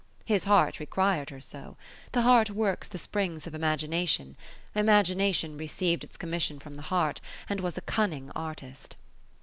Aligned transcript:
His 0.25 0.45
heart 0.45 0.79
required 0.79 1.29
her 1.29 1.39
so. 1.39 1.77
The 2.11 2.23
heart 2.23 2.49
works 2.49 2.87
the 2.87 2.97
springs 2.97 3.45
of 3.45 3.53
imagination; 3.53 4.35
imagination 4.73 5.59
received 5.59 6.03
its 6.03 6.17
commission 6.17 6.57
from 6.57 6.73
the 6.73 6.81
heart, 6.89 7.21
and 7.47 7.59
was 7.59 7.77
a 7.77 7.81
cunning 7.81 8.31
artist. 8.31 8.95